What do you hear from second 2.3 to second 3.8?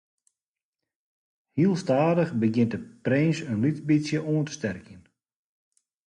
begjint de prins in